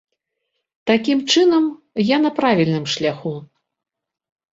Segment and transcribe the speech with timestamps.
[0.91, 1.67] Такім чынам,
[2.03, 3.35] я на правільным шляху!